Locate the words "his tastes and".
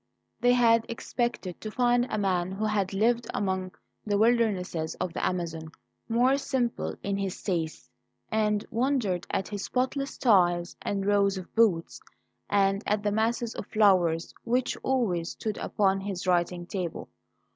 7.17-8.65